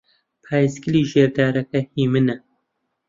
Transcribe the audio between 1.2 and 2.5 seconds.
دارەکە هیی منە.